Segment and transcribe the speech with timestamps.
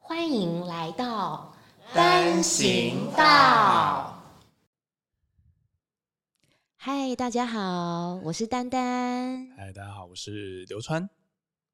[0.00, 1.54] 欢迎来到
[1.92, 4.18] 单行道。
[6.76, 11.06] 嗨，大家好，我是丹丹，嗨，大家好，我是刘川。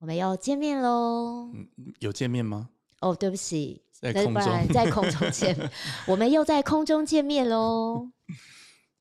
[0.00, 1.48] 我们又见面喽。
[1.54, 1.68] 嗯，
[2.00, 2.70] 有见面吗？
[3.00, 4.68] 哦，对不起，在空中。
[4.74, 5.56] 在空中见，
[6.08, 8.10] 我们又在空中见面喽。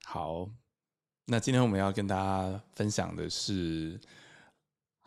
[0.05, 0.47] 好，
[1.25, 3.99] 那今天我们要跟大家分享的是，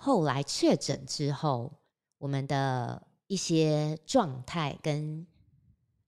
[0.03, 1.79] 后来确诊之后，
[2.16, 5.27] 我们的一些状态跟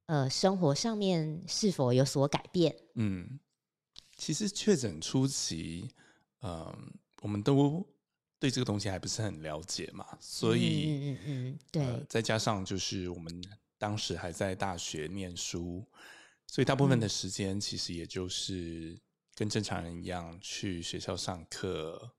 [0.06, 2.74] 呃生活上面是否有所改变？
[2.94, 3.38] 嗯，
[4.16, 5.90] 其实确诊初期，
[6.40, 6.90] 嗯、
[7.20, 7.86] 我们都
[8.38, 13.44] 对这个东西还不是很了解嘛，所以，嗯嗯嗯嗯，对，呃，再加上就是我们
[13.76, 15.86] 当时还在大学念书，
[16.46, 18.98] 所以大部分嗯的时间其实也就是
[19.34, 22.14] 跟正常人一样去学校上课，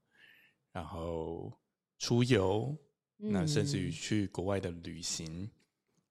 [0.71, 1.51] 然后
[1.99, 2.75] 出游，
[3.17, 5.49] 那甚至于嗯去国外的旅行。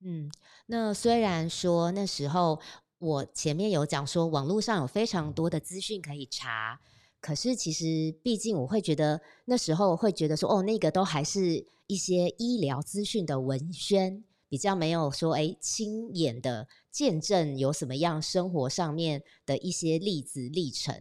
[0.00, 0.30] 嗯，
[0.66, 2.61] 那虽然说那时候
[2.98, 6.80] 我前面有讲说网络上有非常多的资讯可以查，
[7.20, 20.94] 可是其实毕竟我会觉得那时候会觉得说哦，那个都还是一些医疗资讯的文宣，比较没有说哎亲眼的见证有什么样生活上面的一些例子历程。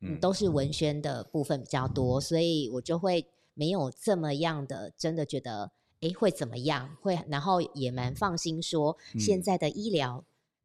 [0.00, 6.96] 嗯，嗯都是文宣的部分比较多，所以我就会没有这么样的真的觉得，诶会怎么样？
[7.00, 10.24] 会，然后也蛮放心说，现嗯在的医疗，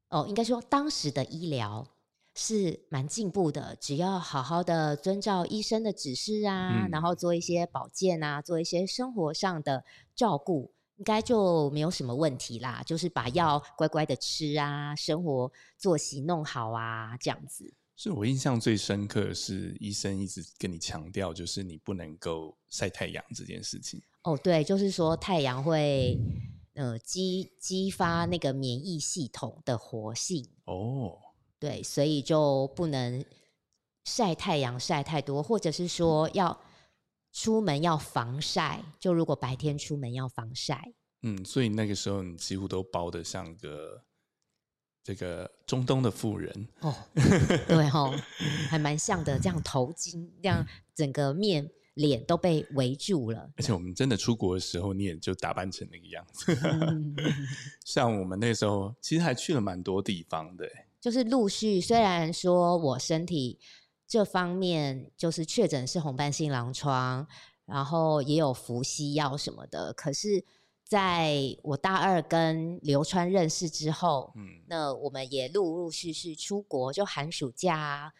[0.10, 1.88] 哦，应该说当时的医疗
[2.36, 9.84] 是蛮进步的，只要好好的遵照医生的指示啊，然嗯后做一些保健啊，做一些生活上的
[10.14, 10.72] 照顾。
[10.98, 17.74] 应该就没有什么问题啦，就是把药乖乖的吃啊，生活作息弄好啊，这样子。
[17.96, 24.02] 是我印象最深刻的是，医生一直跟你强调，就是你不能够晒太阳这件事情。
[24.24, 26.18] 哦，对，就是说太阳会
[26.74, 31.18] 呃激激发那个免疫系统的活性，哦，
[31.60, 33.24] 对，所以就不能
[34.06, 36.60] 晒太阳晒太多，或者是说要
[37.32, 40.94] 出门要防晒，就如果白天出门要防晒。
[41.22, 44.04] 嗯，所以那个时候你几乎都包的像个
[45.04, 46.68] 这个中东的妇人。
[46.82, 46.94] 哦，
[47.68, 48.14] 对哦，
[48.70, 53.52] 还蛮像的，这样头巾，这样整个面脸都被围住了。
[53.58, 56.58] 而且我们真的出国的时候，你也就打扮成那个样子。
[56.64, 57.16] 嗯
[57.84, 60.88] 像我们那时候，其实还去了蛮多地方的欸。
[61.00, 63.60] 就是陆续，虽然说我身体
[64.08, 67.28] 这方面就是确诊是红斑性狼疮，
[67.66, 70.46] 然后也有服西药什么的，可是
[70.92, 78.12] 在我大二跟刘川认识之后，嗯，那我们也陆陆续续出国，就寒暑假啊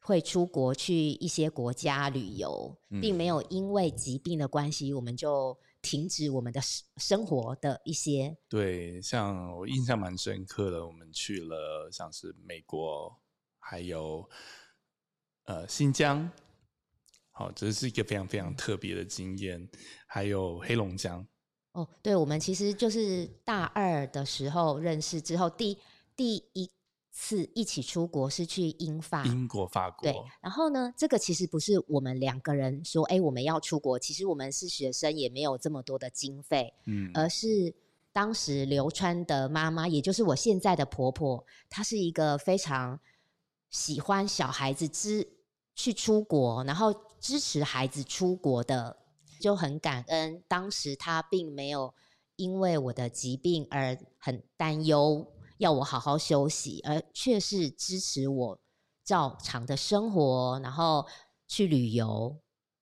[0.00, 13.16] 会出国去一些国家旅游，并没有因为疾病的关系，我们就停止我们的生生活的一些对，像我印象蛮深刻的，我们去了像是美国，
[13.60, 14.28] 还有
[15.44, 16.28] 呃新疆，
[17.30, 19.70] 好，这是一个非常非常特别的经验，
[20.08, 21.24] 还有黑龙江。
[21.72, 25.78] 哦，对，我们其实就是大二的时候认识之后，第
[26.16, 26.68] 第一
[27.12, 29.24] 次一起出国是去英法。
[29.24, 33.98] 英国、法国，对，然后呢，这个其实不是我们两个人说，哎，我们要出国。
[33.98, 37.72] 其实我们是学生，也没有这么多的经费，嗯，而是
[38.12, 42.98] 当时刘川的妈妈，也就是我现在的婆婆，她是一个非常
[43.70, 45.26] 喜欢小孩子支
[45.76, 48.96] 去出国，然后支持孩子出国的，
[49.40, 50.44] 就很感恩。
[50.46, 51.92] 当时他并没有
[52.36, 55.26] 因为我的疾病而很担忧，
[55.58, 58.60] 要我好好休息，而却是支持我
[59.04, 61.06] 照常的生活，然后
[61.48, 62.40] 去旅游。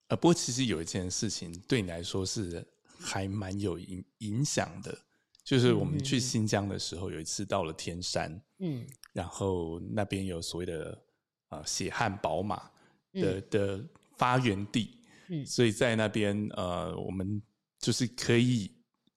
[0.08, 2.66] 呃，不过其实有一件事情对你来说是
[2.98, 4.96] 还蛮有影影响的，
[5.44, 11.02] 就是我们去新疆的时候，有一次到了天山，嗯然后那边有所谓的
[11.48, 12.56] 呃血汗宝马
[13.12, 13.84] 的、嗯的
[14.16, 14.97] 发源地，
[15.46, 17.42] 所以在那边呃，我们
[17.78, 18.74] 就是可以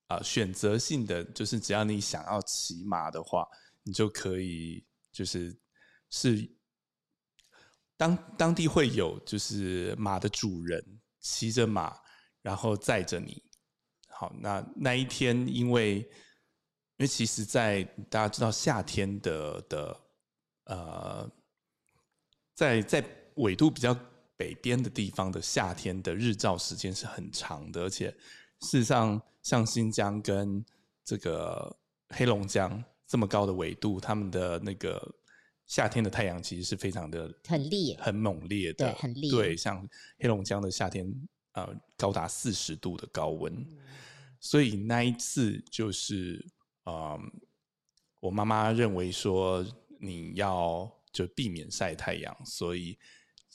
[0.07, 3.47] 啊、选择性的，就是只要你想要骑马的话，
[3.83, 5.57] 你就可以就是
[6.09, 6.51] 是
[7.95, 10.83] 当当地会有就是马的主人
[11.19, 11.95] 骑着马，
[12.41, 13.41] 然后载着你。
[14.09, 16.05] 好，那那一天因为因
[16.97, 20.01] 为其实在，大家知道夏天的的
[20.65, 21.31] 呃，
[22.53, 23.03] 在在
[23.35, 23.97] 纬度比较
[24.41, 28.09] 北边的地方的夏天的日照时间是很长的，而且
[28.61, 30.65] 事实上，像新疆跟
[31.05, 31.77] 这个
[32.07, 34.99] 黑龙江这么高的纬度，他们的那个
[35.67, 41.05] 夏天的太阳其实是非常的很烈很猛烈的，对很烈对，像黑龙江的夏天，
[41.51, 43.63] 呃，高达四十度的高温。
[44.39, 46.43] 所以那一次就是，
[46.87, 47.31] 嗯，
[48.19, 49.63] 我妈妈认为说
[49.99, 52.97] 你要就避免晒太阳，所以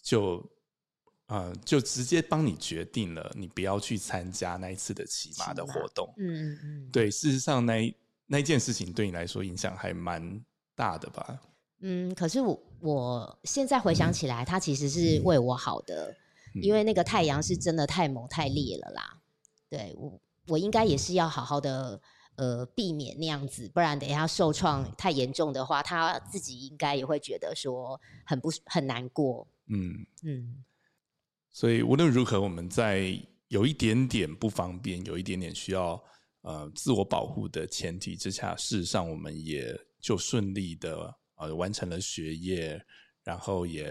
[0.00, 0.48] 就。
[1.26, 6.12] 呃，就直接帮你决定了，你不要去参加那一次的骑马的活动。
[6.18, 7.94] 嗯嗯嗯，对，事实上那
[8.26, 10.40] 那一件事情对你来说影响还蛮
[10.74, 11.40] 大的吧？
[11.80, 16.16] 嗯，可是我我现在回想起来，他其实是为我好的，
[16.54, 19.20] 嗯因为那个太阳是真的太猛太烈了啦。
[19.68, 22.00] 对我，我应该也是要好好的
[22.36, 29.46] 呃避免那样子，不然等一下受创太严重的话，他自己应该也会觉得说很不很难过。
[29.68, 30.64] 嗯，嗯
[31.56, 33.18] 所以无论如何，我们在
[33.48, 35.98] 有一点点不方便，有一点点需要
[36.42, 42.78] 呃自我保护的前提之下，事实上我们也就顺利的呃完成了学业，
[43.24, 43.86] 然后也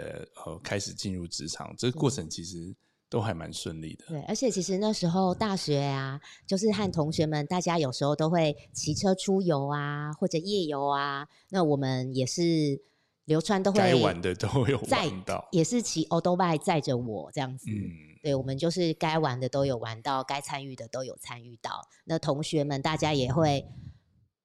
[0.46, 2.72] 呃开始进入职场，这个过程其实
[3.10, 4.06] 都还蛮顺利的。
[4.10, 11.28] 对，而且其实那时候大学啊，就是和同学们，大家有时候都会骑车出游啊，或者夜游啊。
[11.50, 12.80] 那我们也是
[13.26, 17.70] 流川都会该玩的都有载玩到，也是骑 o d o b i 载着我这样子。
[17.70, 21.82] 嗯，对，我们就是该玩的都有玩到，该参与的都有参与到。
[22.06, 23.66] 那同学们大家也会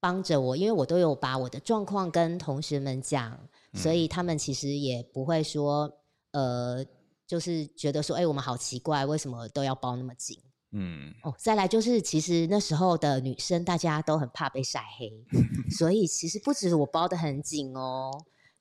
[0.00, 3.38] 帮着我，因为我都有把我的状况跟同学们讲，
[3.74, 5.92] 所嗯以他们其实也不会说，
[6.32, 6.84] 呃，
[7.26, 10.38] 就是觉得说，哎、我们好奇怪，为什么都要包那么紧？
[10.72, 15.10] 嗯，哦，再来就是，其实那时候的女生大家都很怕被晒黑，
[15.76, 18.10] 所以其实不止我包的很紧哦，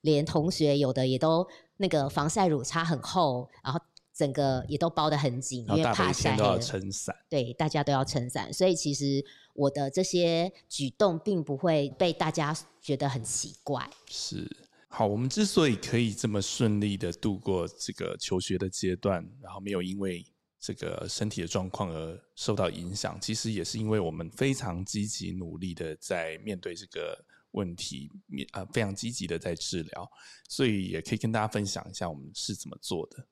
[0.01, 1.47] 连同学有的也都
[1.77, 3.79] 那个防晒乳擦很厚，然后
[4.13, 6.59] 整个也都包得很紧，因为怕晒都要了。
[6.59, 7.15] 撑伞。
[7.29, 9.23] 对，大家都要撑伞，所以其实
[9.53, 13.89] 我的这些举动并不会被大家觉得很奇怪。
[14.07, 14.45] 是
[14.89, 20.25] 好，我们之所以可以这么顺利的度过这个求学的阶段，然后没有因为
[20.59, 30.09] 这个身体的状况而受到影响，其实也是因为我们非常积极努力的在面对这个问题，面呃非常积极的在治疗，
[30.47, 33.25] 所以也可以跟大家分享一下我们是怎么做的。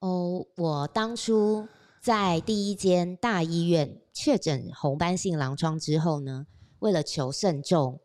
[0.00, 1.68] 哦，我当初
[2.00, 6.46] 在第一间大医院确诊红斑性狼疮之后呢，
[6.80, 8.00] 为了求慎重，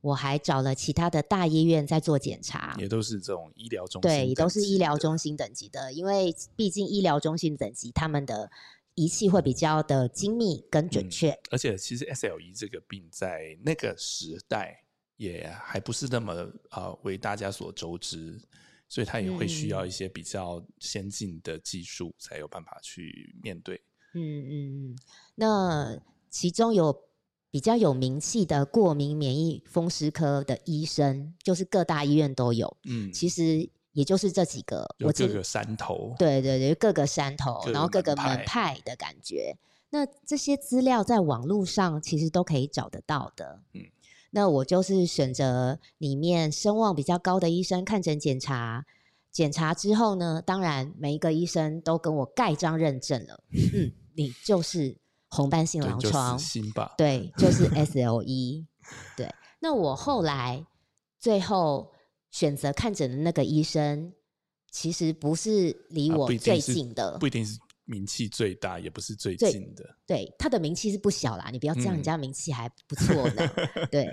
[0.00, 2.76] 我还找了其他的大医院在做检查。
[2.78, 8.48] 也都是这种医疗中心对，都是医疗中心等级的，因为毕竟医疗中心等级他们的
[8.96, 11.38] 仪器会比较的精密跟准嗯确。
[11.50, 14.82] 而且其实 SLE 这个病在那个时代
[15.16, 16.32] 也还不是那么
[16.70, 18.36] 呃为大家所周知，
[18.88, 23.80] 所以它也会需要嗯一些比较先进的技术才有办法去面对。
[24.14, 24.50] 嗯嗯
[24.90, 24.98] 嗯，
[25.34, 26.00] 那
[26.30, 27.04] 其中有
[27.50, 32.76] 比较有名气的过敏免疫风湿科的医生，就是各大医院都有。
[32.84, 39.56] 嗯，其实也就是这几个，我各个山头，对对对，各个山头，然后各个门派派的感觉。
[39.88, 43.62] 那这些资料在网络上其实都可以找得到的。
[43.72, 43.86] 嗯嗯，
[44.32, 48.84] 那我就是选择里面声望比较高的医生看诊检查。
[49.32, 53.42] 检查之后呢，当然每一个医生都跟我盖章认证了。
[53.50, 54.94] 嗯， 你就是
[55.28, 56.38] 红斑性狼疮。
[56.98, 58.66] 对，就是 SLE。
[59.16, 60.66] 对，那我后来
[61.18, 61.90] 最后
[62.36, 64.12] 选择看诊的那个医生，
[64.70, 69.96] 其实不是离啊我最近的，不一定是名气最大，也不是最最近的。
[70.06, 73.50] 对他的名气是不小啦，你不要这样，嗯人家名气还不错呢。
[73.90, 74.06] 对，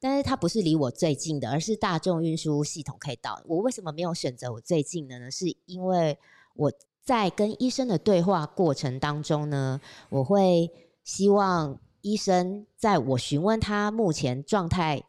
[0.00, 3.40] 但是他不是离我最近的，而是大众运输系统可以到。
[3.46, 5.30] 我为什么没有选择我最近的呢？
[5.30, 6.18] 是因为
[6.56, 6.72] 我
[7.04, 10.68] 在跟医生的对话过程当中呢，我会
[11.04, 15.00] 希望医生在我询问他目前状态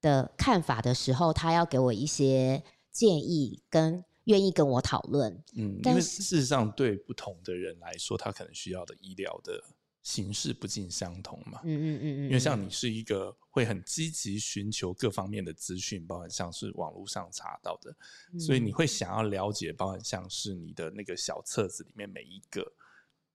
[0.00, 5.32] 的看法的时候，他要给我一些建议跟愿意跟我讨论。
[5.56, 9.62] 嗯，因但是为事实上对不同的人来说，他可能需要的医疗的
[10.02, 11.60] 形式不尽相同嘛。
[11.64, 17.94] 嗯嗯嗯嗯，因为像你是一个会很积极寻求各方面的资讯，包含像是网络上查到的，
[18.38, 22.72] 所以你嗯会想要了解，包含像是你的那个小册子里面每一个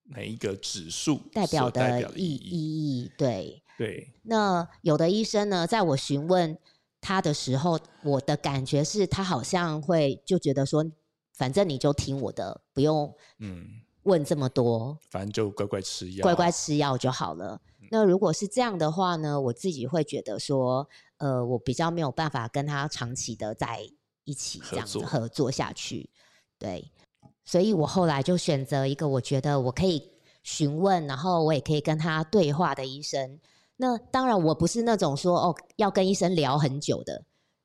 [0.03, 2.13] 每一个指数代表的。
[2.15, 3.62] 意义对。
[3.77, 6.58] 对，那有的医生呢，在我询问
[7.01, 10.86] 他的时候，我的感觉是他好像会就觉得说，
[11.34, 13.67] 反正你就听我的，不用嗯，
[14.03, 17.60] 问这么多，反正就乖乖吃药，乖乖吃药就好了。
[17.91, 23.88] 那如果是这样的话呢，我自己会觉得说，呃，我比较没有办法跟他长期的在
[24.24, 26.10] 一起这样子合作合作下去。
[26.58, 26.91] 对，
[27.44, 33.39] 所以我后来就选择一个我觉得我可以询问，然后我也可以跟他对话的医生。
[33.77, 37.24] 那当然，我不是那种说哦要跟医生聊很久的，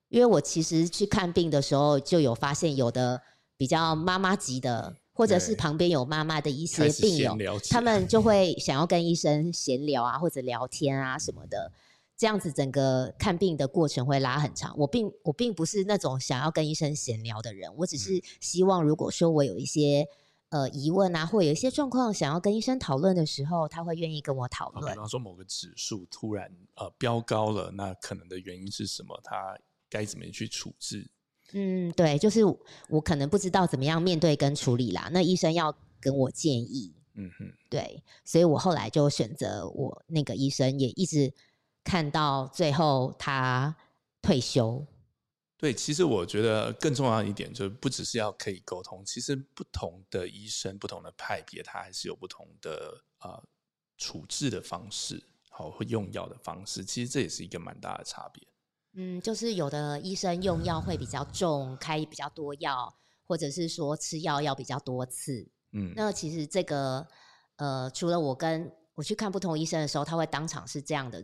[0.08, 3.20] 因为我其实去看病的时候就有发现，有的
[3.56, 7.36] 比较妈妈级的，或或者是旁边有妈妈的一些病友
[7.68, 11.70] 他来们就会想要跟医生闲聊啊，或者聊天啊什么的。
[12.16, 14.74] 这样子整个看病的过程会拉很长。
[14.78, 20.06] 我并我并不是那种想要跟医生闲聊的人，我只嗯是希望如果说我有一些
[20.50, 24.98] 呃疑问啊，或有一些状况想要跟医生讨论的时候，他会愿意跟我讨论，比。
[24.98, 29.18] 方说某个指数突然呃飙高了，那可能的原因是什么？
[29.24, 31.10] 他该怎么去处置？
[31.52, 32.44] 嗯，对，就是
[32.88, 36.94] 我可能不知道怎么样面对跟处理啦，那医生要跟我建议。
[37.14, 41.32] 嗯哼，对，所以我后来就选择我那个医生，也一直
[41.82, 43.74] 看到最后他
[44.22, 44.86] 退休。
[45.60, 53.44] 对，其实我觉得更重要一点就是，不只是要可以沟通，其实不同的医生、不同的派别，它还是有不同的呃
[53.98, 56.82] 处置的方式，好，会用药的方式。
[56.82, 58.42] 其实这也是一个蛮大的差别。
[58.94, 65.46] 嗯，就是有的医生用药会比较重，开比较多药，或者是说吃药要比较多次。
[65.72, 67.06] 嗯，那其实这个
[67.56, 71.22] 呃，除了我跟我去看不同医生的时候，他会当场是这样的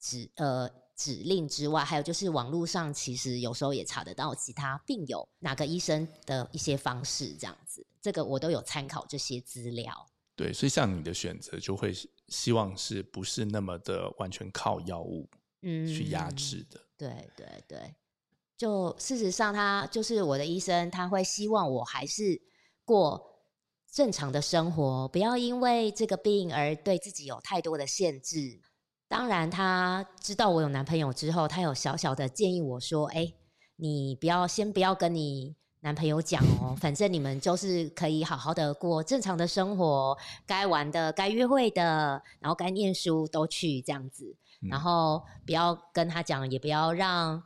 [0.00, 9.94] 指呃指令之外，还有就是网络上其实有时候也查得到其他病友哪个医生的一些方式，这样子，这个我都有参考这些资料。
[10.34, 11.92] 对，所以像你的选择就会
[12.28, 15.28] 希望是不是那么的完全靠药物
[15.62, 16.80] 嗯，去压制的？
[16.96, 17.94] 对对对，
[18.56, 22.40] 就事实上，他就是我的医生，他会希望我还是
[22.84, 23.22] 过
[23.92, 28.60] 正常的生活，不要因为这个病而对自己有太多的限制。
[29.08, 33.32] 当然，他知道我有男朋友之后，他有小小的建议我说：“哎，
[33.76, 44.36] 你不要先不要跟你男朋友讲哦，反正你们就是可以好好的过正常的生活，该玩的、该约会的，然后该念书都去这样子。”
[44.68, 47.40] 然嗯后不要跟他讲，也不要让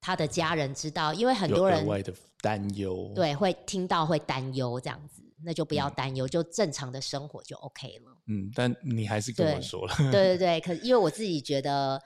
[0.00, 8.16] 他的家人知道，因为很多人额外的担忧。，对会听到会担忧这样子，那就不要嗯担忧，就正常的生活就 OK 了。
[8.26, 12.02] 嗯，但你还是跟我说了，对对 对，可因为我自己觉得，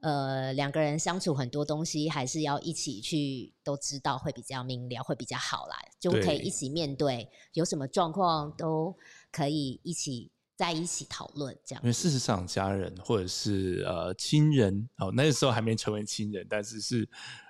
[0.00, 8.96] 呃，两个人相处很多东西还是要一起去都知道，会比较明了，会比较好啦，就可以一起面对，有什么状况都
[9.32, 11.92] 可以一起在一起讨论这样因为。
[11.92, 17.08] 事实上，家人或者是呃亲人，哦，那个时候还没成为亲人，但是是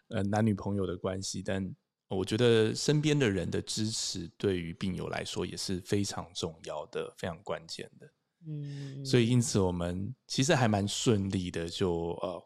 [0.09, 1.43] 呃男女朋友的关系。
[1.43, 1.75] 但
[2.09, 8.09] 我觉得身边的人的支持，对于病友来说也是非常重要的、非常关键的。
[8.47, 12.43] 嗯，所以，因此我们其实还蛮顺利的就，呃，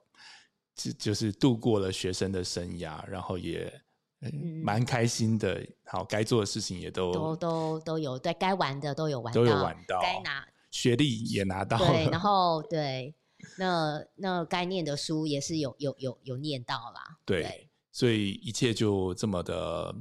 [0.74, 3.72] 就就是度过了学生的生涯，然后也
[4.64, 5.64] 蛮开心的。
[5.84, 12.18] 好，该做的事情也都都都都有，对该玩的都有玩到，都有玩到该拿学历也拿到对，然了。
[12.20, 13.14] 后对，
[13.58, 19.94] 那那该念的书也是有有有有念到啦，对，所以一切就这么的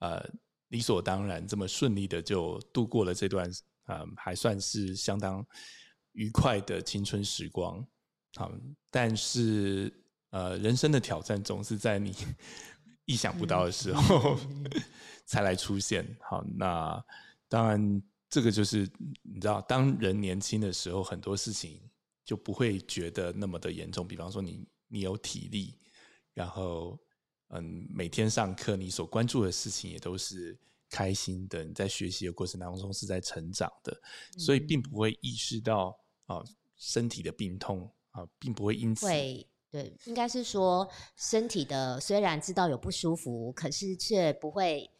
[0.00, 0.28] 呃
[0.68, 3.48] 理所当然，这么顺利的就度过了这段
[3.84, 5.46] 呃还算是相当
[6.12, 7.86] 愉快的青春时光。
[8.34, 8.50] 好，
[8.90, 9.92] 但是
[10.30, 12.14] 呃人生的挑战总是在你
[13.06, 14.64] 意想不到的时候、嗯
[15.24, 16.16] 才来出现。
[16.20, 17.04] 好，那
[17.48, 18.80] 当然这个就是
[19.22, 21.80] 你知道，当人年轻的时候，很多事情
[22.24, 24.06] 就不会觉得那么的严重。
[24.06, 25.78] 比方说你你有体力，
[26.34, 26.98] 然后
[27.50, 30.58] 嗯每天上课，你所关注的事情也都是
[30.90, 33.98] 开心的，你在学习的过程当中是在成长的，
[34.38, 36.42] 所以并不会意识到啊、
[36.76, 44.90] 身体的病痛啊、并不会因此会对，应该是说身体的虽然知道有不舒服，可是却不会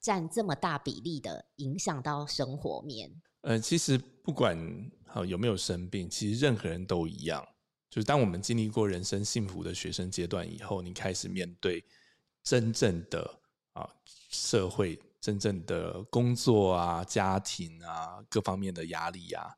[0.00, 3.10] 占这么大比例的影响到生活面。
[3.42, 4.58] 呃，其实不管
[5.06, 7.46] 好有没有生病，其实任何人都一样。
[7.90, 11.84] 就是当我们经历过人生幸福的学生阶段以后，你开始面对
[12.42, 13.40] 真正的
[13.72, 13.88] 啊
[14.30, 19.48] 社会、真正的工作啊、家庭啊各方面的压力啊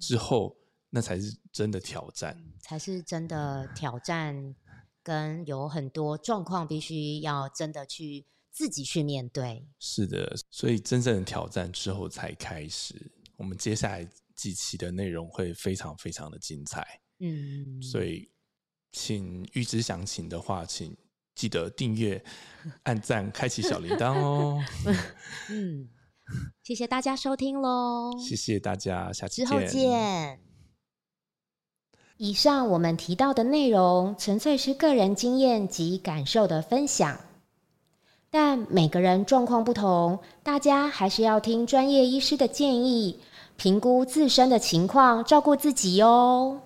[0.00, 0.56] 之后，
[0.90, 2.38] 那才是真的挑战。
[2.60, 4.54] 才是真的挑战，
[5.02, 9.66] 跟有很多状况必须要真的去自己去面对。
[9.78, 13.10] 是的，所以真正的挑战之后才开始。
[13.36, 17.00] 我们接下来几期的内容会非常非常的精彩。
[17.20, 18.28] 嗯，所以，
[18.92, 20.96] 请预知详情的话，请
[21.34, 22.22] 记得订阅、
[22.84, 24.62] 按赞、开启小铃铛哦。
[25.50, 25.88] 嗯，
[26.62, 30.40] 谢谢大家收听喽，谢谢大家，下期之后见。
[32.18, 37.20] 以上我们提到的内容，纯粹是个人经验及感受的分享，
[38.30, 43.20] 但每个人状况不同，大家还是要听专业医师的建议，
[43.56, 46.62] 评估自身的情况，照顾自己哦。